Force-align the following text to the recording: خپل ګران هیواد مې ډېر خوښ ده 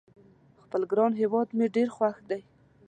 خپل 0.63 0.81
ګران 0.91 1.11
هیواد 1.21 1.47
مې 1.57 1.67
ډېر 1.75 1.87
خوښ 1.95 2.15
ده 2.29 2.37